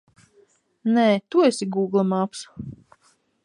Nē, 0.95 1.03
tu 1.29 1.45
esi 1.49 1.69
Gūgle 1.77 2.07
maps! 2.15 2.45